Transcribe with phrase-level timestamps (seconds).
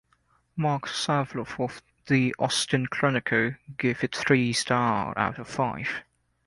[0.55, 6.03] Marc Savlov of "The Austin Chronicle" gave it three stars out of five.